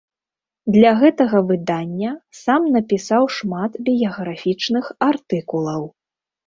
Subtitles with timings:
[0.75, 5.81] Для гэтага выдання сам напісаў шмат біяграфічных артыкулаў.